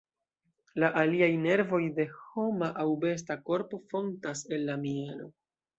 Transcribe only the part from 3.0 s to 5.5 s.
besta korpo fontas el la mjelo.